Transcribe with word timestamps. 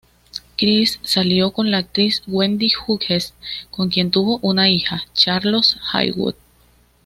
Chris 0.57 0.99
salió 1.03 1.51
con 1.53 1.69
la 1.69 1.77
actriz 1.77 2.23
Wendy 2.25 2.71
Hughes 2.73 3.35
con 3.69 3.89
quien 3.89 4.09
tuvo 4.09 4.39
una 4.41 4.67
hija, 4.67 5.03
Charlotte 5.13 5.77
Haywood. 5.93 6.33